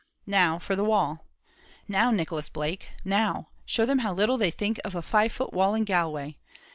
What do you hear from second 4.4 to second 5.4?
think of a five